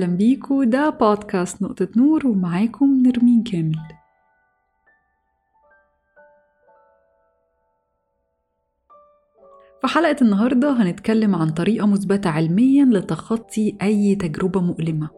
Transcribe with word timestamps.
أهلا 0.00 0.16
بيكو. 0.16 0.64
ده 0.64 0.90
بودكاست 0.90 1.62
نقطة 1.62 1.88
نور 1.96 2.26
ومعاكم 2.26 3.02
نرمين 3.06 3.42
كامل. 3.42 3.78
في 9.80 9.86
حلقة 9.86 10.16
النهاردة 10.22 10.82
هنتكلم 10.82 11.34
عن 11.34 11.50
طريقة 11.50 11.86
مثبتة 11.86 12.30
علميا 12.30 12.84
لتخطي 12.84 13.76
أي 13.82 14.14
تجربة 14.14 14.60
مؤلمة. 14.60 15.10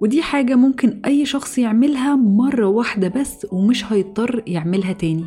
ودي 0.00 0.22
حاجة 0.22 0.54
ممكن 0.54 1.02
أي 1.06 1.26
شخص 1.26 1.58
يعملها 1.58 2.16
مرة 2.16 2.66
واحدة 2.66 3.08
بس 3.08 3.46
ومش 3.52 3.92
هيضطر 3.92 4.42
يعملها 4.46 4.92
تاني. 4.92 5.26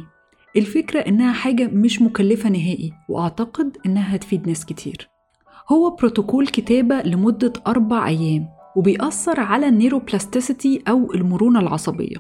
الفكرة 0.58 1.00
إنها 1.00 1.34
حاجة 1.34 1.68
مش 1.68 2.02
مكلفة 2.02 2.50
نهائي 2.50 2.94
وأعتقد 3.10 3.78
إنها 3.86 4.16
هتفيد 4.16 4.48
ناس 4.48 4.66
كتير. 4.66 5.10
هو 5.72 5.96
بروتوكول 5.96 6.48
كتابة 6.48 7.02
لمدة 7.02 7.54
أربع 7.68 8.08
أيام. 8.08 8.56
وبيأثر 8.76 9.40
على 9.40 9.68
ال 9.68 9.75
neuroplasticity 9.75 10.82
أو 10.88 11.14
المرونة 11.14 11.60
العصبية. 11.60 12.16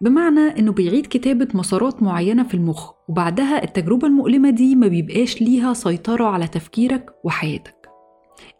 بمعنى 0.00 0.58
إنه 0.58 0.72
بيعيد 0.72 1.06
كتابة 1.06 1.48
مسارات 1.54 2.02
معينة 2.02 2.42
في 2.42 2.54
المخ 2.54 2.92
وبعدها 3.08 3.64
التجربة 3.64 4.06
المؤلمة 4.06 4.50
دي 4.50 4.74
ما 4.76 4.88
بيبقاش 4.88 5.42
ليها 5.42 5.72
سيطرة 5.72 6.24
على 6.24 6.46
تفكيرك 6.46 7.10
وحياتك. 7.24 7.74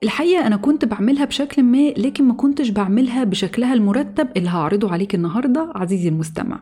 الحقيقة 0.03 0.47
أنا 0.47 0.57
كنت 0.57 0.85
بعملها 0.85 1.25
بشكل 1.25 1.63
ما 1.63 1.89
لكن 1.91 2.25
ما 2.25 2.35
كنتش 2.35 2.69
بعملها 2.71 3.25
بشكلها 3.25 3.75
المرتب 3.75 4.29
اللي 4.37 4.49
هعرضه 4.49 4.93
عليك 4.93 5.15
النهاردة 5.15 5.73
عزيزي 5.75 6.09
المستمع. 6.09 6.61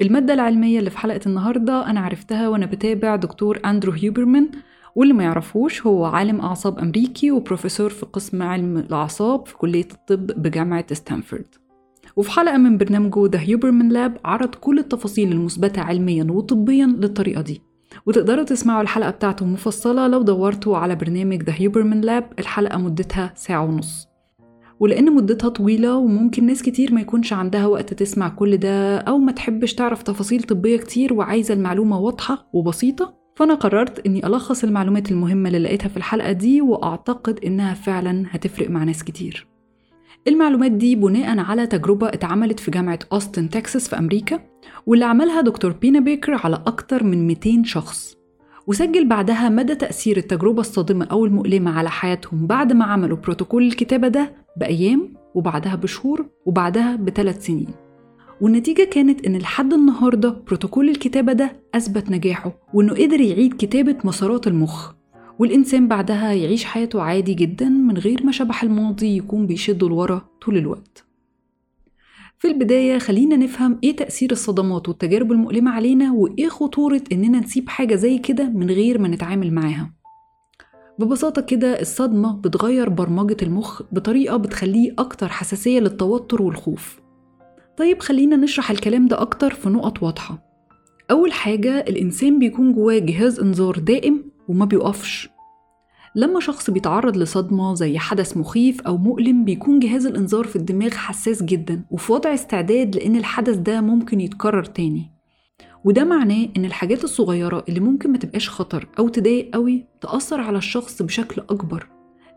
المادة 0.00 0.34
العلمية 0.34 0.78
اللي 0.78 0.90
في 0.90 0.98
حلقة 0.98 1.20
النهاردة 1.26 1.90
أنا 1.90 2.00
عرفتها 2.00 2.48
وأنا 2.48 2.66
بتابع 2.66 3.16
دكتور 3.16 3.60
أندرو 3.64 3.92
هيوبرمان 3.92 4.50
واللي 4.94 5.14
ما 5.14 5.24
يعرفوش 5.24 5.86
هو 5.86 6.04
عالم 6.04 6.40
أعصاب 6.40 6.78
أمريكي 6.78 7.30
وبروفيسور 7.30 7.90
في 7.90 8.06
قسم 8.06 8.42
علم 8.42 8.76
الأعصاب 8.76 9.46
في 9.46 9.56
كلية 9.56 9.88
الطب 9.92 10.26
بجامعة 10.26 10.94
ستانفورد. 10.94 11.46
وفي 12.16 12.30
حلقة 12.30 12.56
من 12.56 12.78
برنامجه 12.78 13.26
The 13.26 13.40
Huberman 13.40 13.88
Lab 13.88 14.16
عرض 14.24 14.54
كل 14.54 14.78
التفاصيل 14.78 15.32
المثبتة 15.32 15.82
علميا 15.82 16.24
وطبيا 16.30 16.86
للطريقة 16.86 17.40
دي. 17.42 17.62
وتقدروا 18.06 18.44
تسمعوا 18.44 18.82
الحلقة 18.82 19.10
بتاعته 19.10 19.46
مفصلة 19.46 20.06
لو 20.08 20.22
دورتوا 20.22 20.76
على 20.76 20.96
برنامج 20.96 21.42
The 21.42 21.52
Huberman 21.56 22.00
Lab 22.00 22.32
الحلقة 22.38 22.78
مدتها 22.78 23.32
ساعة 23.36 23.64
ونص. 23.64 24.10
ولأن 24.80 25.14
مدتها 25.14 25.48
طويلة 25.48 25.96
وممكن 25.96 26.46
ناس 26.46 26.62
كتير 26.62 26.94
ما 26.94 27.00
يكونش 27.00 27.32
عندها 27.32 27.66
وقت 27.66 27.94
تسمع 27.94 28.28
كل 28.28 28.56
ده 28.56 28.98
أو 28.98 29.18
ما 29.18 29.32
تحبش 29.32 29.74
تعرف 29.74 30.02
تفاصيل 30.02 30.42
طبية 30.42 30.76
كتير 30.76 31.14
وعايزة 31.14 31.54
المعلومة 31.54 31.98
واضحة 31.98 32.48
وبسيطة 32.52 33.19
فأنا 33.40 33.54
قررت 33.54 34.06
إني 34.06 34.26
ألخص 34.26 34.64
المعلومات 34.64 35.10
المهمة 35.10 35.48
اللي 35.48 35.58
لقيتها 35.58 35.88
في 35.88 35.96
الحلقة 35.96 36.32
دي 36.32 36.60
وأعتقد 36.60 37.44
إنها 37.44 37.74
فعلا 37.74 38.24
هتفرق 38.30 38.70
مع 38.70 38.84
ناس 38.84 39.04
كتير. 39.04 39.46
المعلومات 40.28 40.72
دي 40.72 40.96
بناء 40.96 41.38
على 41.38 41.66
تجربة 41.66 42.08
اتعملت 42.08 42.60
في 42.60 42.70
جامعة 42.70 42.98
أوستن 43.12 43.48
تكساس 43.50 43.88
في 43.88 43.98
أمريكا 43.98 44.40
واللي 44.86 45.04
عملها 45.04 45.40
دكتور 45.40 45.72
بينا 45.72 46.00
بيكر 46.00 46.40
على 46.44 46.62
أكتر 46.66 47.04
من 47.04 47.26
200 47.26 47.62
شخص. 47.64 48.16
وسجل 48.66 49.08
بعدها 49.08 49.48
مدى 49.48 49.74
تأثير 49.74 50.16
التجربة 50.16 50.60
الصادمة 50.60 51.04
أو 51.04 51.24
المؤلمة 51.24 51.70
على 51.78 51.90
حياتهم 51.90 52.46
بعد 52.46 52.72
ما 52.72 52.84
عملوا 52.84 53.16
بروتوكول 53.16 53.66
الكتابة 53.66 54.08
ده 54.08 54.32
بأيام 54.56 55.14
وبعدها 55.34 55.74
بشهور 55.74 56.26
وبعدها 56.46 56.96
بثلاث 56.96 57.46
سنين. 57.46 57.68
والنتيجة 58.40 58.84
كانت 58.84 59.26
إن 59.26 59.36
لحد 59.36 59.72
النهاردة 59.72 60.28
بروتوكول 60.46 60.88
الكتابة 60.88 61.32
ده 61.32 61.56
أثبت 61.74 62.10
نجاحه 62.10 62.52
وإنه 62.74 62.92
قدر 62.92 63.20
يعيد 63.20 63.54
كتابة 63.54 63.96
مسارات 64.04 64.46
المخ. 64.46 64.92
والإنسان 65.38 65.88
بعدها 65.88 66.32
يعيش 66.32 66.64
حياته 66.64 67.02
عادي 67.02 67.34
جدا 67.34 67.68
من 67.68 67.98
غير 67.98 68.24
ما 68.26 68.32
شبح 68.32 68.62
الماضي 68.62 69.16
يكون 69.16 69.46
بيشده 69.46 69.88
لورا 69.88 70.28
طول 70.44 70.56
الوقت. 70.56 71.04
في 72.38 72.48
البداية 72.48 72.98
خلينا 72.98 73.36
نفهم 73.36 73.78
إيه 73.84 73.96
تأثير 73.96 74.32
الصدمات 74.32 74.88
والتجارب 74.88 75.32
المؤلمة 75.32 75.70
علينا 75.70 76.12
وإيه 76.12 76.48
خطورة 76.48 77.02
إننا 77.12 77.40
نسيب 77.40 77.68
حاجة 77.68 77.94
زي 77.94 78.18
كده 78.18 78.48
من 78.48 78.70
غير 78.70 78.98
ما 78.98 79.08
نتعامل 79.08 79.54
معاها. 79.54 79.92
ببساطة 80.98 81.42
كده 81.42 81.80
الصدمة 81.80 82.36
بتغير 82.36 82.88
برمجة 82.88 83.36
المخ 83.42 83.82
بطريقة 83.92 84.36
بتخليه 84.36 84.94
أكتر 84.98 85.28
حساسية 85.28 85.80
للتوتر 85.80 86.42
والخوف. 86.42 87.00
طيب 87.80 88.00
خلينا 88.00 88.36
نشرح 88.36 88.70
الكلام 88.70 89.08
ده 89.08 89.22
أكتر 89.22 89.54
في 89.54 89.68
نقط 89.68 90.02
واضحة. 90.02 90.38
أول 91.10 91.32
حاجة 91.32 91.78
الإنسان 91.80 92.38
بيكون 92.38 92.72
جواه 92.72 92.98
جهاز 92.98 93.40
إنذار 93.40 93.78
دائم 93.78 94.24
وما 94.48 94.64
بيقفش. 94.64 95.28
لما 96.16 96.40
شخص 96.40 96.70
بيتعرض 96.70 97.16
لصدمة 97.16 97.74
زي 97.74 97.98
حدث 97.98 98.36
مخيف 98.36 98.80
أو 98.80 98.96
مؤلم 98.96 99.44
بيكون 99.44 99.78
جهاز 99.78 100.06
الإنذار 100.06 100.44
في 100.44 100.56
الدماغ 100.56 100.90
حساس 100.90 101.42
جدا 101.42 101.84
وفي 101.90 102.12
وضع 102.12 102.34
استعداد 102.34 102.96
لأن 102.96 103.16
الحدث 103.16 103.56
ده 103.56 103.80
ممكن 103.80 104.20
يتكرر 104.20 104.64
تاني. 104.64 105.10
وده 105.84 106.04
معناه 106.04 106.48
إن 106.56 106.64
الحاجات 106.64 107.04
الصغيرة 107.04 107.64
اللي 107.68 107.80
ممكن 107.80 108.12
ما 108.12 108.18
تبقاش 108.18 108.50
خطر 108.50 108.88
أو 108.98 109.08
تضايق 109.08 109.50
قوي 109.54 109.86
تأثر 110.00 110.40
على 110.40 110.58
الشخص 110.58 111.02
بشكل 111.02 111.42
أكبر 111.50 111.86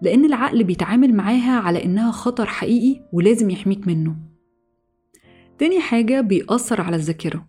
لأن 0.01 0.25
العقل 0.25 0.63
بيتعامل 0.63 1.13
معاها 1.13 1.59
على 1.59 1.85
إنها 1.85 2.11
خطر 2.11 2.45
حقيقي 2.45 3.01
ولازم 3.13 3.49
يحميك 3.49 3.87
منه. 3.87 4.32
تاني 5.59 5.79
حاجة 5.79 6.21
بيأثر 6.21 6.81
على 6.81 6.95
الذاكرة. 6.95 7.47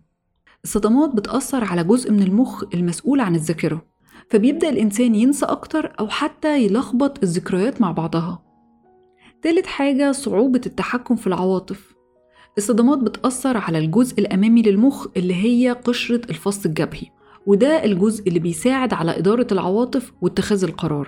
الصدمات 0.63 1.15
بتأثر 1.15 1.63
على 1.63 1.83
جزء 1.83 2.11
من 2.11 2.23
المخ 2.23 2.63
المسؤول 2.73 3.19
عن 3.19 3.35
الذاكرة 3.35 3.85
فبيبدأ 4.29 4.69
الإنسان 4.69 5.15
ينسى 5.15 5.45
أكتر 5.45 5.93
أو 5.99 6.07
حتى 6.07 6.63
يلخبط 6.65 7.23
الذكريات 7.23 7.81
مع 7.81 7.91
بعضها. 7.91 8.43
تالت 9.41 9.65
حاجة 9.65 10.11
صعوبة 10.11 10.61
التحكم 10.65 11.15
في 11.15 11.27
العواطف. 11.27 11.95
الصدمات 12.57 12.97
بتأثر 12.97 13.57
على 13.57 13.77
الجزء 13.77 14.19
الأمامي 14.19 14.61
للمخ 14.61 15.07
اللي 15.17 15.35
هي 15.35 15.71
قشرة 15.71 16.21
الفص 16.29 16.65
الجبهي 16.65 17.07
وده 17.45 17.83
الجزء 17.85 18.27
اللي 18.27 18.39
بيساعد 18.39 18.93
على 18.93 19.17
إدارة 19.17 19.47
العواطف 19.51 20.13
واتخاذ 20.21 20.63
القرار. 20.63 21.07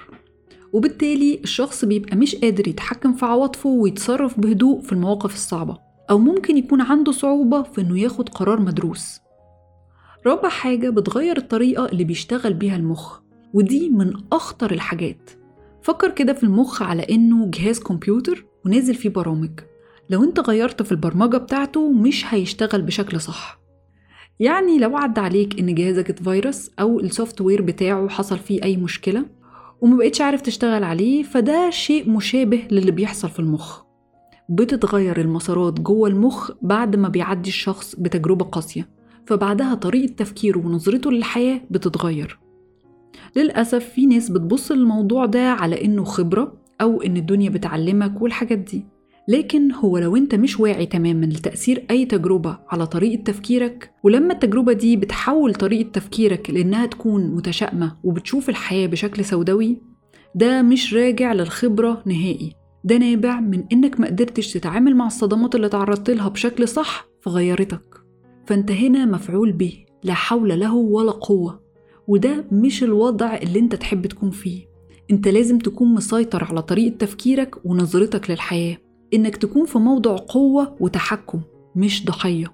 وبالتالي 0.73 1.39
الشخص 1.43 1.85
بيبقى 1.85 2.17
مش 2.17 2.35
قادر 2.35 2.67
يتحكم 2.67 3.13
في 3.13 3.25
عواطفه 3.25 3.69
ويتصرف 3.69 4.39
بهدوء 4.39 4.81
في 4.81 4.91
المواقف 4.91 5.33
الصعبة. 5.33 5.86
أو 6.09 6.17
ممكن 6.17 6.57
يكون 6.57 6.81
عنده 6.81 7.11
صعوبة 7.11 7.63
في 7.63 7.81
إنه 7.81 7.99
ياخد 7.99 8.29
قرار 8.29 8.59
مدروس. 8.59 9.19
رابع 10.27 10.49
حاجة 10.49 10.89
بتغير 10.89 11.37
الطريقة 11.37 11.85
اللي 11.85 12.03
بيشتغل 12.03 12.53
بيها 12.53 12.75
المخ 12.75 13.19
ودي 13.53 13.89
من 13.89 14.13
أخطر 14.33 14.71
الحاجات. 14.71 15.29
فكر 15.81 16.11
كده 16.11 16.33
في 16.33 16.43
المخ 16.43 16.81
على 16.81 17.03
إنه 17.09 17.51
جهاز 17.51 17.79
كمبيوتر 17.79 18.45
ونازل 18.65 18.95
فيه 18.95 19.09
برامج. 19.09 19.51
لو 20.09 20.23
أنت 20.23 20.39
غيرت 20.39 20.81
في 20.81 20.91
البرمجة 20.91 21.37
بتاعته 21.37 21.91
مش 21.91 22.33
هيشتغل 22.33 22.81
بشكل 22.81 23.21
صح. 23.21 23.59
يعني 24.39 24.77
لو 24.79 24.97
عدى 24.97 25.21
عليك 25.21 25.59
إن 25.59 25.75
جهازك 25.75 26.09
اتفيروس 26.09 26.71
أو 26.79 26.99
السوفت 26.99 27.41
وير 27.41 27.61
بتاعه 27.61 28.09
حصل 28.09 28.37
فيه 28.37 28.63
أي 28.63 28.77
مشكلة 28.77 29.25
وما 29.81 29.97
بقيتش 29.97 30.21
عارف 30.21 30.41
تشتغل 30.41 30.83
عليه 30.83 31.23
فده 31.23 31.69
شيء 31.69 32.09
مشابه 32.09 32.67
للي 32.71 32.91
بيحصل 32.91 33.29
في 33.29 33.39
المخ. 33.39 33.86
بتتغير 34.49 35.21
المسارات 35.21 35.79
جوه 35.81 36.09
المخ 36.09 36.51
بعد 36.61 36.95
ما 36.95 37.09
بيعدي 37.09 37.49
الشخص 37.49 37.95
بتجربة 37.95 38.45
قاسية 38.45 38.89
فبعدها 39.25 39.75
طريقة 39.75 40.13
تفكيره 40.13 40.57
ونظرته 40.57 41.11
للحياة 41.11 41.61
بتتغير. 41.71 42.39
للأسف 43.35 43.85
في 43.89 44.05
ناس 44.05 44.29
بتبص 44.29 44.71
للموضوع 44.71 45.25
ده 45.25 45.49
على 45.51 45.85
إنه 45.85 46.03
خبرة 46.03 46.53
أو 46.81 47.01
إن 47.01 47.17
الدنيا 47.17 47.49
بتعلمك 47.49 48.21
والحاجات 48.21 48.57
دي. 48.57 48.85
لكن 49.29 49.71
هو 49.71 49.97
لو 49.97 50.15
أنت 50.15 50.35
مش 50.35 50.59
واعي 50.59 50.85
تماما 50.85 51.25
لتأثير 51.25 51.85
أي 51.91 52.05
تجربة 52.05 52.57
على 52.69 52.87
طريقة 52.87 53.23
تفكيرك 53.23 53.91
ولما 54.03 54.33
التجربة 54.33 54.73
دي 54.73 54.95
بتحول 54.97 55.53
طريقة 55.55 55.89
تفكيرك 55.91 56.49
لأنها 56.49 56.85
تكون 56.85 57.35
متشائمة 57.35 57.97
وبتشوف 58.03 58.49
الحياة 58.49 58.87
بشكل 58.87 59.25
سوداوي 59.25 59.81
ده 60.35 60.61
مش 60.61 60.93
راجع 60.93 61.33
للخبرة 61.33 62.03
نهائي. 62.05 62.53
ده 62.87 62.97
نابع 62.97 63.39
من 63.39 63.63
إنك 63.71 63.99
ما 63.99 64.07
قدرتش 64.07 64.53
تتعامل 64.53 64.95
مع 64.95 65.07
الصدمات 65.07 65.55
اللي 65.55 65.69
تعرضت 65.69 66.09
لها 66.09 66.29
بشكل 66.29 66.67
صح 66.67 67.07
فغيرتك 67.21 68.01
فأنت 68.45 68.71
هنا 68.71 69.05
مفعول 69.05 69.51
به 69.51 69.85
لا 70.03 70.13
حول 70.13 70.59
له 70.59 70.75
ولا 70.75 71.11
قوة. 71.11 71.59
وده 72.07 72.45
مش 72.51 72.83
الوضع 72.83 73.35
اللي 73.35 73.59
أنت 73.59 73.75
تحب 73.75 74.05
تكون 74.05 74.29
فيه. 74.29 74.65
أنت 75.11 75.27
لازم 75.27 75.59
تكون 75.59 75.93
مسيطر 75.93 76.43
على 76.43 76.61
طريقة 76.61 76.97
تفكيرك 76.97 77.65
ونظرتك 77.65 78.29
للحياة. 78.29 78.77
إنك 79.13 79.37
تكون 79.37 79.65
في 79.65 79.77
موضع 79.79 80.15
قوة 80.15 80.75
وتحكم 80.79 81.41
مش 81.75 82.05
ضحية. 82.05 82.53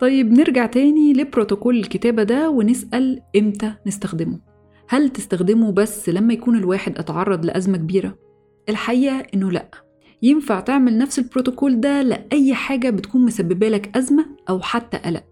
طيب 0.00 0.32
نرجع 0.32 0.66
تاني 0.66 1.12
لبروتوكول 1.12 1.76
الكتابة 1.76 2.22
ده 2.22 2.50
ونسأل 2.50 3.20
إمتى 3.36 3.74
نستخدمه. 3.86 4.38
هل 4.88 5.08
تستخدمه 5.08 5.72
بس 5.72 6.08
لما 6.08 6.34
يكون 6.34 6.56
الواحد 6.58 6.98
اتعرض 6.98 7.44
لأزمة 7.44 7.76
كبيرة؟ 7.76 8.24
الحقيقة 8.68 9.26
إنه 9.34 9.50
لأ. 9.50 9.70
ينفع 10.22 10.60
تعمل 10.60 10.98
نفس 10.98 11.18
البروتوكول 11.18 11.80
ده 11.80 12.02
لأي 12.02 12.54
حاجة 12.54 12.90
بتكون 12.90 13.24
مسببة 13.24 13.68
لك 13.68 13.96
أزمة 13.96 14.26
أو 14.48 14.60
حتى 14.60 14.96
قلق. 14.96 15.24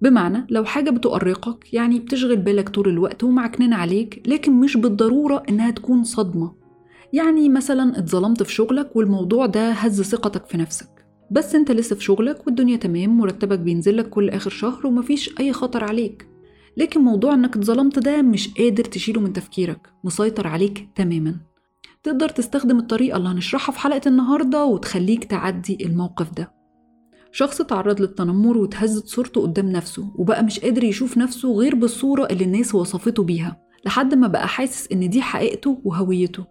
بمعنى 0.00 0.46
لو 0.50 0.64
حاجة 0.64 0.90
بتؤرقك 0.90 1.74
يعني 1.74 1.98
بتشغل 1.98 2.36
بالك 2.36 2.68
طول 2.68 2.88
الوقت 2.88 3.24
ومعكنين 3.24 3.72
عليك 3.72 4.22
لكن 4.26 4.52
مش 4.52 4.76
بالضرورة 4.76 5.42
إنها 5.48 5.70
تكون 5.70 6.04
صدمة. 6.04 6.54
يعني 7.12 7.48
مثلا 7.48 7.98
اتظلمت 7.98 8.42
في 8.42 8.52
شغلك 8.52 8.96
والموضوع 8.96 9.46
ده 9.46 9.70
هز 9.70 10.02
ثقتك 10.02 10.46
في 10.46 10.58
نفسك. 10.58 10.88
بس 11.30 11.54
أنت 11.54 11.70
لسه 11.70 11.96
في 11.96 12.04
شغلك 12.04 12.46
والدنيا 12.46 12.76
تمام 12.76 13.18
مرتبك 13.18 13.58
بينزلك 13.58 14.08
كل 14.08 14.30
آخر 14.30 14.50
شهر 14.50 14.86
ومفيش 14.86 15.34
أي 15.40 15.52
خطر 15.52 15.84
عليك. 15.84 16.28
لكن 16.76 17.00
موضوع 17.00 17.34
إنك 17.34 17.56
اتظلمت 17.56 17.98
ده 17.98 18.22
مش 18.22 18.54
قادر 18.54 18.84
تشيله 18.84 19.20
من 19.20 19.32
تفكيرك 19.32 19.88
مسيطر 20.04 20.46
عليك 20.46 20.88
تماما. 20.94 21.51
تقدر 22.02 22.28
تستخدم 22.28 22.78
الطريقة 22.78 23.16
اللي 23.16 23.28
هنشرحها 23.28 23.72
في 23.72 23.78
حلقة 23.78 24.00
النهاردة 24.06 24.64
وتخليك 24.64 25.24
تعدي 25.24 25.86
الموقف 25.86 26.32
ده. 26.34 26.52
شخص 27.32 27.62
تعرض 27.62 28.00
للتنمر 28.00 28.58
وتهزت 28.58 29.06
صورته 29.06 29.40
قدام 29.42 29.66
نفسه 29.70 30.12
وبقى 30.14 30.42
مش 30.44 30.60
قادر 30.60 30.84
يشوف 30.84 31.18
نفسه 31.18 31.52
غير 31.52 31.74
بالصورة 31.74 32.26
اللي 32.30 32.44
الناس 32.44 32.74
وصفته 32.74 33.22
بيها 33.22 33.56
لحد 33.84 34.14
ما 34.14 34.26
بقى 34.28 34.48
حاسس 34.48 34.92
إن 34.92 35.10
دي 35.10 35.22
حقيقته 35.22 35.80
وهويته. 35.84 36.44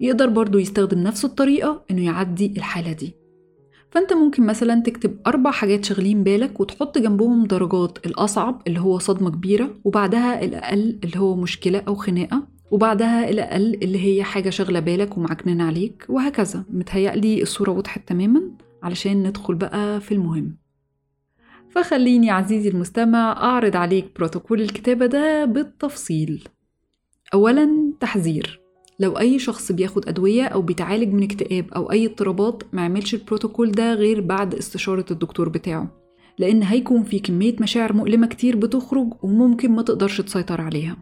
يقدر 0.00 0.28
برضه 0.28 0.60
يستخدم 0.60 0.98
نفس 0.98 1.24
الطريقة 1.24 1.84
إنه 1.90 2.04
يعدي 2.04 2.46
الحالة 2.56 2.92
دي. 2.92 3.14
فأنت 3.90 4.12
ممكن 4.12 4.46
مثلا 4.46 4.82
تكتب 4.82 5.18
أربع 5.26 5.50
حاجات 5.50 5.84
شاغلين 5.84 6.22
بالك 6.22 6.60
وتحط 6.60 6.98
جنبهم 6.98 7.44
درجات 7.44 8.06
الأصعب 8.06 8.62
اللي 8.66 8.80
هو 8.80 8.98
صدمة 8.98 9.30
كبيرة 9.30 9.80
وبعدها 9.84 10.44
الأقل 10.44 10.98
اللي 11.04 11.18
هو 11.18 11.36
مشكلة 11.36 11.82
أو 11.88 11.94
خناقة. 11.94 12.55
وبعدها 12.70 13.30
الأقل 13.30 13.74
اللي 13.82 13.98
هي 14.04 14.22
حاجة 14.22 14.50
شاغلة 14.50 14.80
بالك 14.80 15.18
ومعكنين 15.18 15.60
عليك 15.60 16.06
وهكذا. 16.08 16.64
متهيألي 16.70 17.42
الصورة 17.42 17.70
وضحت 17.70 18.08
تماما 18.08 18.42
علشان 18.82 19.22
ندخل 19.26 19.54
بقى 19.54 20.00
في 20.00 20.12
المهم. 20.12 20.56
فخليني 21.70 22.30
عزيزي 22.30 22.68
المستمع 22.68 23.32
أعرض 23.32 23.76
عليك 23.76 24.06
بروتوكول 24.16 24.60
الكتابة 24.60 25.06
ده 25.06 25.44
بالتفصيل. 25.44 26.44
أولا 27.34 27.92
تحذير. 28.00 28.60
لو 29.00 29.18
أي 29.18 29.38
شخص 29.38 29.72
بياخد 29.72 30.08
أدوية 30.08 30.44
أو 30.44 30.62
بيتعالج 30.62 31.12
من 31.14 31.22
اكتئاب 31.22 31.70
أو 31.76 31.92
أي 31.92 32.06
اضطرابات 32.06 32.62
ما 32.72 32.82
يعملش 32.82 33.14
البروتوكول 33.14 33.72
ده 33.72 33.94
غير 33.94 34.20
بعد 34.20 34.54
استشارة 34.54 35.04
الدكتور 35.10 35.48
بتاعه 35.48 35.90
لأن 36.38 36.62
هيكون 36.62 37.02
في 37.02 37.18
كمية 37.18 37.56
مشاعر 37.60 37.92
مؤلمة 37.92 38.26
كتير 38.26 38.56
بتخرج 38.56 39.12
وممكن 39.22 39.72
ما 39.72 39.82
تقدرش 39.82 40.20
تسيطر 40.20 40.60
عليها. 40.60 40.96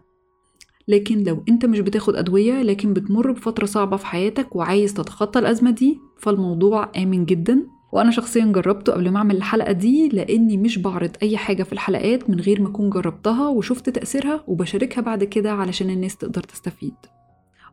لكن 0.87 1.23
لو 1.23 1.43
انت 1.49 1.65
مش 1.65 1.79
بتاخد 1.79 2.15
أدوية 2.15 2.61
لكن 2.61 2.93
بتمر 2.93 3.31
بفترة 3.31 3.65
صعبة 3.65 3.97
في 3.97 4.05
حياتك 4.05 4.55
وعايز 4.55 4.93
تتخطى 4.93 5.39
الأزمة 5.39 5.71
دي 5.71 5.99
فالموضوع 6.17 6.91
آمن 6.97 7.25
جدا. 7.25 7.67
وأنا 7.93 8.11
شخصيا 8.11 8.45
جربته 8.45 8.93
قبل 8.93 9.09
ما 9.11 9.17
أعمل 9.17 9.35
الحلقة 9.37 9.71
دي 9.71 10.09
لأني 10.09 10.57
مش 10.57 10.77
بعرض 10.79 11.11
أي 11.23 11.37
حاجة 11.37 11.63
في 11.63 11.73
الحلقات 11.73 12.29
من 12.29 12.39
غير 12.39 12.61
ما 12.61 12.69
أكون 12.69 12.89
جربتها 12.89 13.49
وشفت 13.49 13.89
تأثيرها 13.89 14.43
وبشاركها 14.47 15.01
بعد 15.01 15.23
كده 15.23 15.51
علشان 15.51 15.89
الناس 15.89 16.17
تقدر 16.17 16.41
تستفيد. 16.41 16.93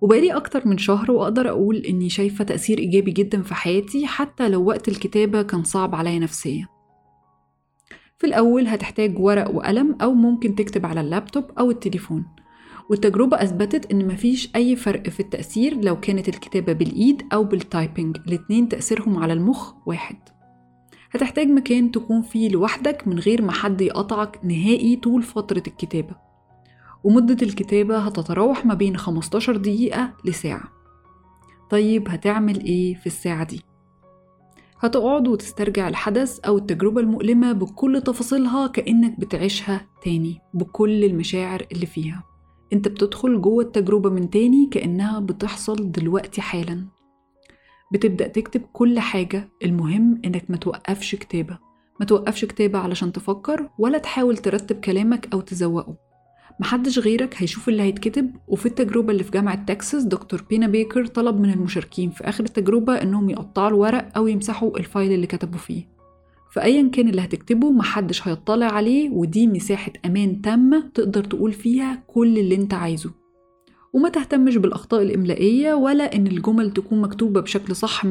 وبقالي 0.00 0.36
أكتر 0.36 0.68
من 0.68 0.78
شهر 0.78 1.10
وأقدر 1.10 1.48
أقول 1.48 1.76
إني 1.76 2.08
شايفة 2.08 2.44
تأثير 2.44 2.78
إيجابي 2.78 3.10
جدا 3.10 3.42
في 3.42 3.54
حياتي 3.54 4.06
حتى 4.06 4.48
لو 4.48 4.64
وقت 4.64 4.88
الكتابة 4.88 5.42
كان 5.42 5.64
صعب 5.64 5.94
عليا 5.94 6.18
نفسيا. 6.18 6.66
في 8.18 8.26
الأول 8.26 8.66
هتحتاج 8.66 9.18
ورق 9.18 9.50
وقلم 9.50 9.96
أو 10.02 10.14
ممكن 10.14 10.54
تكتب 10.54 10.86
على 10.86 11.00
اللابتوب 11.00 11.44
أو 11.58 11.70
التليفون. 11.70 12.24
والتجربة 12.90 13.42
أثبتت 13.42 13.90
إن 13.92 14.08
مفيش 14.08 14.50
أي 14.56 14.76
فرق 14.76 15.08
في 15.08 15.20
التأثير 15.20 15.80
لو 15.84 16.00
كانت 16.00 16.28
الكتابة 16.28 16.72
بالإيد 16.72 17.22
أو 17.32 17.44
بال 17.44 17.62
typing 17.62 18.16
الاتنين 18.26 18.68
تأثيرهم 18.68 19.18
على 19.18 19.32
المخ 19.32 19.72
واحد. 19.86 20.16
هتحتاج 21.10 21.46
مكان 21.46 21.90
تكون 21.90 22.22
فيه 22.22 22.48
لوحدك 22.48 23.08
من 23.08 23.18
غير 23.18 23.42
ما 23.42 23.52
حد 23.52 23.80
يقطعك 23.80 24.40
نهائي 24.44 24.96
طول 24.96 25.22
فترة 25.22 25.62
الكتابة. 25.66 26.14
ومدة 27.04 27.36
الكتابة 27.42 27.98
هتتراوح 27.98 28.66
ما 28.66 28.74
بين 28.74 28.96
15 28.96 29.56
دقيقة 29.56 30.12
لساعة. 30.24 30.64
طيب 31.70 32.08
هتعمل 32.08 32.64
إيه 32.64 32.94
في 32.94 33.06
الساعة 33.06 33.44
دي؟ 33.44 33.60
هتقعد 34.80 35.28
وتسترجع 35.28 35.88
الحدث 35.88 36.40
أو 36.40 36.58
التجربة 36.58 37.00
المؤلمة 37.00 37.52
بكل 37.52 38.00
تفاصيلها 38.00 38.66
كأنك 38.66 39.20
بتعيشها 39.20 39.86
تاني 40.04 40.40
بكل 40.54 41.04
المشاعر 41.04 41.66
اللي 41.72 41.86
فيها. 41.86 42.31
انت 42.72 42.88
بتدخل 42.88 43.40
جوه 43.40 43.64
التجربة 43.64 44.10
من 44.10 44.30
تاني 44.30 44.68
كأنها 44.70 45.20
بتحصل 45.20 45.92
دلوقتي 45.92 46.40
حالا. 46.40 46.84
بتبدأ 47.92 48.28
تكتب 48.28 48.60
كل 48.72 48.98
حاجة 48.98 49.48
المهم 49.64 50.22
إنك 50.24 50.44
ما 50.48 50.56
توقفش 50.56 51.14
كتابة. 51.14 51.58
ما 52.00 52.06
توقفش 52.06 52.44
كتابة 52.44 52.78
علشان 52.78 53.12
تفكر 53.12 53.68
ولا 53.78 53.98
تحاول 53.98 54.36
ترتب 54.36 54.80
كلامك 54.80 55.28
أو 55.32 55.40
تزوقه. 55.40 55.96
محدش 56.60 56.98
غيرك 56.98 57.34
هيشوف 57.38 57.68
اللي 57.68 57.82
هيتكتب 57.82 58.36
وفي 58.48 58.66
التجربة 58.66 59.12
اللي 59.12 59.24
في 59.24 59.30
جامعة 59.30 59.64
تكساس 59.64 60.02
دكتور 60.04 60.44
بينا 60.50 60.66
بيكر 60.66 61.06
طلب 61.06 61.40
من 61.40 61.50
المشاركين 61.52 62.10
في 62.10 62.24
آخر 62.24 62.44
التجربة 62.44 63.02
إنهم 63.02 63.30
يقطعوا 63.30 63.68
الورق 63.68 64.08
أو 64.16 64.26
يمسحوا 64.26 64.78
الفايل 64.78 65.12
اللي 65.12 65.26
كتبوا 65.26 65.58
فيه. 65.58 65.84
فأيا 66.52 66.88
كان 66.88 67.08
اللي 67.08 67.20
هتكتبه 67.24 67.70
محدش 67.70 68.28
هيطلع 68.28 68.66
عليه 68.66 69.10
ودي 69.10 69.46
مساحة 69.46 69.92
أمان 70.06 70.42
تامة 70.42 70.90
تقدر 70.94 71.24
تقول 71.24 71.52
فيها 71.52 72.02
كل 72.06 72.38
اللي 72.38 72.54
أنت 72.54 72.74
عايزه. 72.74 73.10
وما 73.92 74.08
تهتمش 74.08 74.56
بالأخطاء 74.56 75.02
الإملائية 75.02 75.74
ولا 75.74 76.16
إن 76.16 76.26
الجمل 76.26 76.70
تكون 76.70 77.00
مكتوبة 77.00 77.40
بشكل 77.40 77.76
صح 77.76 78.06
100% 78.06 78.10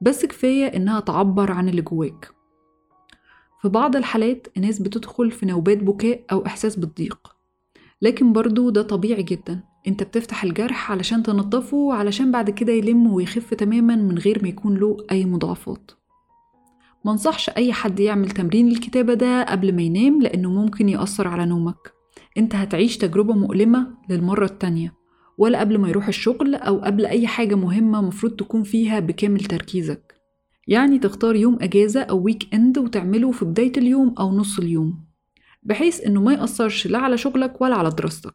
بس 0.00 0.26
كفاية 0.26 0.66
إنها 0.66 1.00
تعبر 1.00 1.52
عن 1.52 1.68
اللي 1.68 1.82
جواك. 1.82 2.30
في 3.62 3.68
بعض 3.68 3.96
الحالات 3.96 4.46
الناس 4.56 4.78
بتدخل 4.78 5.30
في 5.30 5.46
نوبات 5.46 5.78
بكاء 5.78 6.24
أو 6.32 6.46
إحساس 6.46 6.76
بالضيق. 6.76 7.36
لكن 8.02 8.32
برضو 8.32 8.70
ده 8.70 8.82
طبيعي 8.82 9.22
جدا. 9.22 9.60
أنت 9.88 10.02
بتفتح 10.02 10.44
الجرح 10.44 10.92
علشان 10.92 11.22
تنظفه 11.22 11.94
علشان 11.94 12.30
بعد 12.32 12.50
كده 12.50 12.72
يلم 12.72 13.12
ويخف 13.12 13.54
تماما 13.54 13.96
من 13.96 14.18
غير 14.18 14.42
ما 14.42 14.48
يكون 14.48 14.76
له 14.76 14.96
أي 15.12 15.24
مضاعفات. 15.24 15.97
منصحش 17.04 17.50
أي 17.50 17.72
حد 17.72 18.00
يعمل 18.00 18.30
تمرين 18.30 18.68
الكتابة 18.68 19.14
ده 19.14 19.42
قبل 19.42 19.76
ما 19.76 19.82
ينام 19.82 20.22
لأنه 20.22 20.50
ممكن 20.50 20.88
يأثر 20.88 21.28
على 21.28 21.46
نومك. 21.46 21.92
أنت 22.38 22.54
هتعيش 22.54 22.96
تجربة 22.98 23.34
مؤلمة 23.34 23.86
للمرة 24.10 24.44
التانية 24.44 24.94
ولا 25.38 25.60
قبل 25.60 25.78
ما 25.78 25.88
يروح 25.88 26.08
الشغل 26.08 26.54
أو 26.54 26.78
قبل 26.78 27.06
أي 27.06 27.26
حاجة 27.26 27.54
مهمة 27.54 28.00
مفروض 28.00 28.32
تكون 28.32 28.62
فيها 28.62 29.00
بكامل 29.00 29.40
تركيزك. 29.40 30.14
يعني 30.66 30.98
تختار 30.98 31.36
يوم 31.36 31.58
أجازة 31.60 32.00
أو 32.02 32.18
ويك 32.22 32.54
إند 32.54 32.78
وتعمله 32.78 33.30
في 33.32 33.44
بداية 33.44 33.72
اليوم 33.76 34.14
أو 34.18 34.32
نص 34.32 34.58
اليوم 34.58 35.04
بحيث 35.62 36.06
إنه 36.06 36.20
ما 36.22 36.32
يأثرش 36.32 36.86
لا 36.86 36.98
على 36.98 37.18
شغلك 37.18 37.60
ولا 37.60 37.74
على 37.74 37.90
دراستك. 37.90 38.34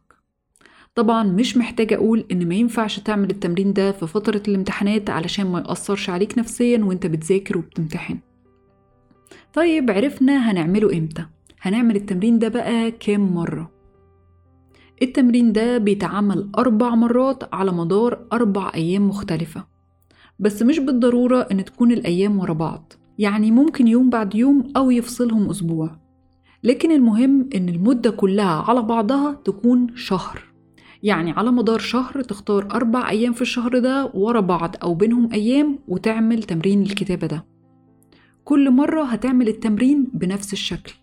طبعا 0.94 1.22
مش 1.22 1.56
محتاجة 1.56 1.94
أقول 1.94 2.24
إن 2.32 2.48
ما 2.48 2.54
ينفعش 2.54 3.00
تعمل 3.00 3.30
التمرين 3.30 3.72
ده 3.72 3.92
في 3.92 4.06
فترة 4.06 4.42
الامتحانات 4.48 5.10
علشان 5.10 5.46
ما 5.46 5.58
يأثرش 5.68 6.10
عليك 6.10 6.38
نفسيا 6.38 6.84
وأنت 6.84 7.06
بتذاكر 7.06 7.58
وبتمتحن. 7.58 8.18
طيب 9.54 9.90
عرفنا 9.90 10.50
هنعمله 10.50 10.98
إمتى. 10.98 11.26
هنعمل 11.60 11.96
التمرين 11.96 12.38
ده 12.38 12.48
بقى 12.48 12.90
كام 12.90 13.34
مرة؟ 13.34 13.70
التمرين 15.02 15.52
ده 15.52 15.78
بيتعمل 15.78 16.48
أربع 16.58 16.94
مرات 16.94 17.54
على 17.54 17.72
مدار 17.72 18.26
أربع 18.32 18.72
أيام 18.74 19.08
مختلفة. 19.08 19.64
بس 20.38 20.62
مش 20.62 20.78
بالضرورة 20.78 21.40
إن 21.52 21.64
تكون 21.64 21.92
الأيام 21.92 22.38
ورا 22.38 22.52
بعض. 22.52 22.92
يعني 23.18 23.50
ممكن 23.50 23.88
يوم 23.88 24.10
بعد 24.10 24.34
يوم 24.34 24.72
أو 24.76 24.90
يفصلهم 24.90 25.50
أسبوع. 25.50 25.90
لكن 26.64 26.90
المهم 26.90 27.48
إن 27.54 27.68
المدة 27.68 28.10
كلها 28.10 28.64
على 28.68 28.82
بعضها 28.82 29.32
تكون 29.44 29.96
شهر. 29.96 30.42
يعني 31.02 31.30
على 31.30 31.50
مدار 31.52 31.78
شهر 31.78 32.22
تختار 32.22 32.68
أربع 32.70 33.10
أيام 33.10 33.32
في 33.32 33.42
الشهر 33.42 33.78
ده 33.78 34.10
ورا 34.14 34.40
بعض 34.40 34.76
أو 34.82 34.94
بينهم 34.94 35.32
أيام 35.32 35.78
وتعمل 35.88 36.42
تمرين 36.42 36.82
الكتابة 36.82 37.26
ده. 37.26 37.44
كل 38.44 38.70
مرة 38.70 39.02
هتعمل 39.02 39.48
التمرين 39.48 40.06
بنفس 40.12 40.52
الشكل. 40.52 40.94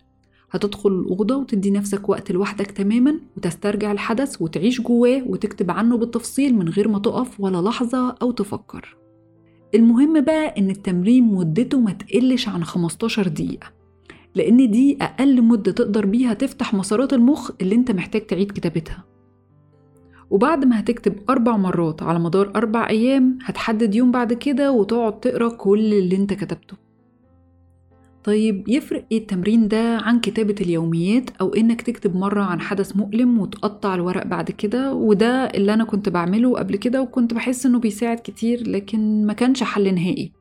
هتدخل 0.51 0.89
الأوضة 0.89 1.36
وتدي 1.36 1.71
نفسك 1.71 2.10
وقت 2.10 2.31
لوحدك 2.31 2.71
تماما 2.71 3.19
وتسترجع 3.38 3.91
الحدث 3.91 4.41
وتعيش 4.41 4.81
جواه 4.81 5.24
وتكتب 5.27 5.71
عنه 5.71 5.98
بالتفصيل 5.98 6.55
من 6.55 6.69
غير 6.69 6.88
ما 6.88 7.00
تقف 7.00 7.39
ولا 7.41 7.62
لحظة 7.69 8.15
أو 8.21 8.31
تفكر. 8.31 8.98
المهم 9.75 10.21
بقى 10.21 10.53
إن 10.57 10.69
التمرين 10.69 11.24
مدته 11.24 11.79
ما 11.79 11.91
تقلش 11.91 12.48
عن 12.48 12.63
15 12.63 13.27
دقيقة 13.27 13.67
لأن 14.36 14.71
دي 14.71 14.98
أقل 15.01 15.41
مدة 15.41 15.71
تقدر 15.71 16.05
بيها 16.05 16.33
تفتح 16.33 16.74
مسارات 16.74 17.13
المخ 17.13 17.51
اللي 17.62 17.75
أنت 17.75 17.91
محتاج 17.91 18.21
تعيد 18.25 18.51
كتابتها. 18.51 19.03
وبعد 20.29 20.65
ما 20.65 20.79
هتكتب 20.79 21.13
أربع 21.29 21.57
مرات 21.57 22.03
على 22.03 22.19
مدار 22.19 22.51
أربع 22.55 22.89
أيام 22.89 23.38
هتحدد 23.43 23.95
يوم 23.95 24.12
بعد 24.12 24.33
كده 24.33 24.71
وتقعد 24.71 25.19
تقرأ 25.19 25.50
كل 25.50 25.93
اللي 25.93 26.15
أنت 26.15 26.33
كتبته. 26.33 26.80
طيب 28.23 28.69
يفرق 28.69 29.05
إيه 29.11 29.17
التمرين 29.17 29.67
ده 29.67 29.97
عن 29.97 30.19
كتابة 30.19 30.55
اليوميات 30.61 31.29
أو 31.41 31.53
إنك 31.53 31.81
تكتب 31.81 32.15
مرة 32.15 32.41
عن 32.43 32.61
حدث 32.61 32.95
مؤلم 32.95 33.39
وتقطع 33.39 33.95
الورق 33.95 34.25
بعد 34.27 34.51
كده؟ 34.51 34.93
وده 34.93 35.27
اللي 35.45 35.73
أنا 35.73 35.83
كنت 35.83 36.09
بعمله 36.09 36.57
قبل 36.57 36.75
كده 36.75 37.01
وكنت 37.01 37.33
بحس 37.33 37.65
إنه 37.65 37.79
بيساعد 37.79 38.17
كتير 38.23 38.69
لكن 38.69 39.25
ما 39.25 39.33
كانش 39.33 39.63
حل 39.63 39.95
نهائي. 39.95 40.31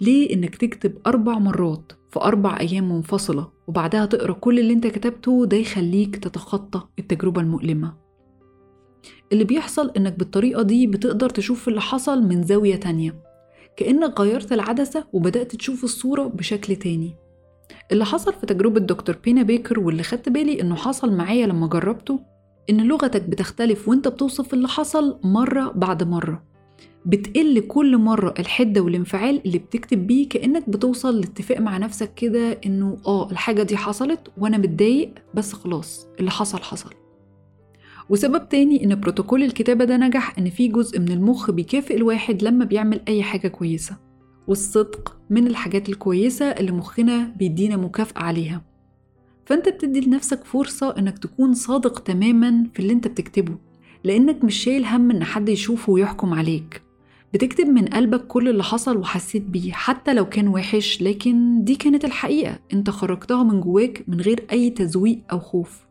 ليه 0.00 0.34
إنك 0.34 0.56
تكتب 0.56 0.92
أربع 1.06 1.38
مرات 1.38 1.92
في 2.10 2.20
أربع 2.20 2.60
أيام 2.60 2.92
منفصلة 2.92 3.48
وبعدها 3.66 4.06
تقرأ 4.06 4.32
كل 4.32 4.58
اللي 4.58 4.72
أنت 4.72 4.86
كتبته 4.86 5.46
ده 5.46 5.56
يخليك 5.56 6.16
تتخطى 6.16 6.82
التجربة 6.98 7.40
المؤلمة؟ 7.40 7.94
اللي 9.32 9.44
بيحصل 9.44 9.90
إنك 9.96 10.18
بالطريقة 10.18 10.62
دي 10.62 10.86
بتقدر 10.86 11.30
تشوف 11.30 11.68
اللي 11.68 11.80
حصل 11.80 12.22
من 12.22 12.42
زاوية 12.42 12.76
تانية. 12.76 13.29
كأنك 13.76 14.20
غيرت 14.20 14.52
العدسة 14.52 15.04
وبدأت 15.12 15.56
تشوف 15.56 15.84
الصورة 15.84 16.22
بشكل 16.22 16.76
تاني. 16.76 17.16
اللي 17.92 18.04
حصل 18.04 18.32
في 18.32 18.46
تجربة 18.46 18.80
دكتور 18.80 19.16
بينا 19.24 19.42
بيكر 19.42 19.80
واللي 19.80 20.02
خدت 20.02 20.28
بالي 20.28 20.60
إنه 20.60 20.74
حصل 20.74 21.12
معايا 21.16 21.46
لما 21.46 21.66
جربته 21.66 22.20
إن 22.70 22.80
لغتك 22.88 23.22
بتختلف 23.22 23.88
وإنت 23.88 24.08
بتوصف 24.08 24.54
اللي 24.54 24.68
حصل 24.68 25.20
مرة 25.24 25.72
بعد 25.74 26.02
مرة. 26.02 26.42
بتقل 27.06 27.60
كل 27.60 27.98
مرة 27.98 28.34
الحدة 28.38 28.80
والانفعال 28.80 29.40
اللي 29.46 29.58
بتكتب 29.58 30.06
بيه 30.06 30.28
كأنك 30.28 30.70
بتوصل 30.70 31.20
لاتفاق 31.20 31.58
مع 31.60 31.76
نفسك 31.78 32.14
كده 32.14 32.60
إنه 32.66 32.98
آه 33.06 33.30
الحاجة 33.30 33.62
دي 33.62 33.76
حصلت 33.76 34.20
وأنا 34.38 34.58
متضايق 34.58 35.14
بس 35.34 35.52
خلاص 35.52 36.06
اللي 36.20 36.30
حصل 36.30 36.58
حصل. 36.58 36.90
وسبب 38.10 38.48
تاني 38.48 38.84
إن 38.84 39.00
بروتوكول 39.00 39.42
الكتابة 39.42 39.84
ده 39.84 39.96
نجح 39.96 40.38
إن 40.38 40.50
في 40.50 40.68
جزء 40.68 41.00
من 41.00 41.08
المخ 41.08 41.50
بيكافئ 41.50 41.96
الواحد 41.96 42.42
لما 42.42 42.64
بيعمل 42.64 43.00
أي 43.08 43.22
حاجة 43.22 43.48
كويسة 43.48 43.96
والصدق 44.48 45.16
من 45.30 45.46
الحاجات 45.46 45.88
الكويسة 45.88 46.44
اللي 46.46 46.72
مخنا 46.72 47.34
بيدينا 47.38 47.76
مكافأة 47.76 48.22
عليها. 48.22 48.62
فأنت 49.46 49.68
بتدي 49.68 50.00
لنفسك 50.00 50.44
فرصة 50.44 50.94
إنك 50.98 51.18
تكون 51.18 51.54
صادق 51.54 51.98
تماما 51.98 52.66
في 52.74 52.80
اللي 52.80 52.92
أنت 52.92 53.08
بتكتبه 53.08 53.54
لأنك 54.04 54.44
مش 54.44 54.54
شايل 54.54 54.84
هم 54.84 55.10
إن 55.10 55.24
حد 55.24 55.48
يشوفه 55.48 55.92
ويحكم 55.92 56.34
عليك. 56.34 56.82
بتكتب 57.34 57.66
من 57.66 57.84
قلبك 57.84 58.26
كل 58.26 58.48
اللي 58.48 58.62
حصل 58.62 58.96
وحسيت 58.96 59.42
بيه 59.42 59.72
حتى 59.72 60.14
لو 60.14 60.28
كان 60.28 60.48
وحش 60.48 61.02
لكن 61.02 61.64
دي 61.64 61.74
كانت 61.74 62.04
الحقيقة. 62.04 62.58
أنت 62.72 62.90
خرجتها 62.90 63.44
من 63.44 63.60
جواك 63.60 64.04
من 64.08 64.20
غير 64.20 64.44
أي 64.52 64.70
تزويق 64.70 65.20
أو 65.32 65.38
خوف. 65.40 65.89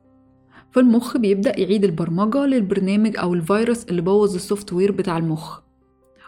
فالمخ 0.71 1.17
بيبدأ 1.17 1.59
يعيد 1.59 1.83
البرمجة 1.83 2.45
للبرنامج 2.45 3.17
أو 3.17 3.33
الفيروس 3.33 3.83
اللي 3.83 4.01
بوظ 4.01 4.35
السوفت 4.35 4.73
وير 4.73 4.91
بتاع 4.91 5.17
المخ. 5.17 5.59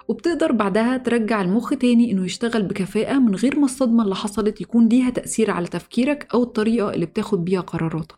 وبتقدر 0.07 0.51
بعدها 0.51 0.97
ترجع 0.97 1.41
المخ 1.41 1.69
تاني 1.69 2.11
إنه 2.11 2.25
يشتغل 2.25 2.63
بكفاءة 2.63 3.19
من 3.19 3.35
غير 3.35 3.59
ما 3.59 3.65
الصدمة 3.65 4.03
اللي 4.03 4.15
حصلت 4.15 4.61
يكون 4.61 4.87
ليها 4.87 5.09
تأثير 5.09 5.51
على 5.51 5.67
تفكيرك 5.67 6.27
أو 6.33 6.43
الطريقة 6.43 6.93
اللي 6.93 7.05
بتاخد 7.05 7.45
بيها 7.45 7.61
قراراتك. 7.61 8.15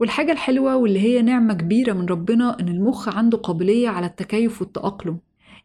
والحاجة 0.00 0.32
الحلوة 0.32 0.76
واللي 0.76 1.00
هي 1.00 1.22
نعمة 1.22 1.54
كبيرة 1.54 1.92
من 1.92 2.06
ربنا 2.06 2.60
إن 2.60 2.68
المخ 2.68 3.08
عنده 3.08 3.38
قابلية 3.38 3.88
على 3.88 4.06
التكيف 4.06 4.62
والتأقلم. 4.62 5.18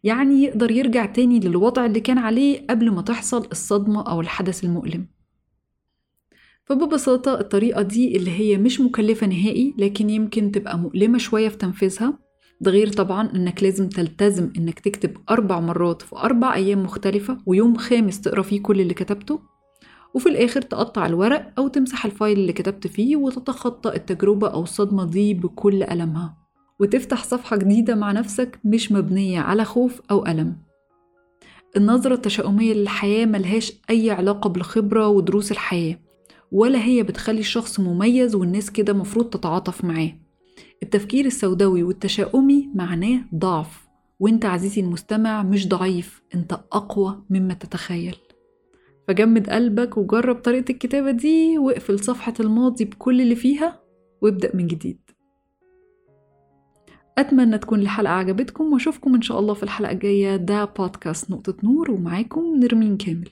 يعني 0.04 0.44
يقدر 0.44 0.72
يرجع 0.72 1.06
تاني 1.06 1.40
للوضع 1.40 1.86
اللي 1.86 2.00
كان 2.00 2.18
عليه 2.18 2.68
قبل 2.70 2.92
ما 2.92 3.02
تحصل 3.02 3.48
الصدمة 3.52 4.10
أو 4.12 4.22
الحدث 4.22 4.64
المؤلم. 4.64 5.08
فببساطة 6.66 7.40
الطريقة 7.40 7.82
دي 7.82 8.18
اللي 8.18 8.32
هي 8.32 8.58
مش 8.58 8.82
مكلفة 8.82 9.28
نهائي 9.28 9.74
لكن 9.78 10.10
يمكن 10.10 10.52
تبقى 10.52 10.78
مؤلمة 10.78 11.18
شوية 11.18 11.50
في 11.50 11.58
تنفيذها. 11.58 12.20
ده 12.62 12.72
غير 12.72 12.88
طبعا 12.90 13.30
إنك 13.36 13.64
لازم 13.64 13.90
تلتزم 13.90 14.52
إنك 14.58 14.80
تكتب 14.80 15.18
أربع 15.30 15.60
مرات 15.60 16.02
في 16.02 16.16
أربع 16.16 16.54
أيام 16.56 16.84
مختلفة 16.84 17.38
ويوم 17.46 17.78
خامس 17.78 18.22
تقرأ 18.22 18.42
فيه 18.42 18.62
كل 18.62 18.82
اللي 18.82 18.94
كتبته 18.94 19.40
وفي 20.16 20.30
الآخر 20.30 20.62
تقطع 20.62 21.06
الورق 21.06 21.54
أو 21.58 21.68
تمسح 21.68 22.06
الفايل 22.06 22.40
اللي 22.40 22.54
كتبت 22.54 22.88
فيه 22.88 23.16
وتتخطى 23.16 23.96
التجربة 23.96 24.48
أو 24.48 24.64
الصدمة 24.64 25.06
دي 25.06 25.34
بكل 25.34 25.84
ألمها. 25.84 26.38
وتفتح 26.80 27.24
صفحة 27.24 27.58
جديدة 27.58 27.96
مع 27.96 28.12
نفسك 28.12 28.60
مش 28.64 28.92
مبنية 28.92 29.40
على 29.40 29.66
خوف 29.66 30.02
أو 30.12 30.26
ألم. 30.26 30.56
النظرة 31.78 32.14
التشاؤمية 32.14 32.74
للحياة 32.74 33.26
ملهاش 33.26 33.74
أي 33.90 34.12
علاقة 34.12 34.48
بالخبرة 34.50 35.08
ودروس 35.08 35.52
الحياة. 35.52 36.00
ولا 36.54 36.84
هي 36.86 37.04
بتخلي 37.04 37.40
الشخص 37.40 37.80
مميز 37.80 38.36
والناس 38.36 38.72
كده 38.72 38.94
مفروض 38.94 39.30
تتعاطف 39.30 39.86
معاه. 39.86 40.12
التفكير 40.84 41.26
السوداوي 41.26 41.84
والتشاؤمي 41.84 42.70
معناه 42.76 43.22
ضعف 43.36 43.88
وانت 44.20 44.46
عزيزي 44.46 44.82
المستمع 44.82 45.44
مش 45.44 45.68
ضعيف 45.68 46.22
انت 46.36 46.54
أقوى 46.54 47.24
مما 47.30 47.54
تتخيل. 47.54 48.16
فجمد 49.08 49.50
قلبك 49.50 49.98
وجرب 49.98 50.36
طريقة 50.36 50.72
الكتابة 50.72 51.12
دي 51.12 51.58
واقفل 51.58 52.00
صفحة 52.00 52.34
الماضي 52.40 52.86
بكل 52.86 53.22
اللي 53.22 53.36
فيها 53.36 53.80
وابدأ 54.22 54.56
من 54.56 54.68
جديد. 54.68 55.00
أتمنى 57.18 57.58
تكون 57.58 57.80
الحلقة 57.80 58.14
عجبتكم 58.14 58.74
وأشوفكم 58.74 59.16
إن 59.16 59.22
شاء 59.22 59.40
الله 59.40 59.54
في 59.54 59.64
الحلقة 59.64 59.92
الجاية. 59.92 60.36
ده 60.36 60.66
بودكاست 60.66 61.32
نقطة 61.32 61.56
نور 61.64 61.92
ومعاكم 61.92 62.56
نرمين 62.56 62.98
كامل. 62.98 63.30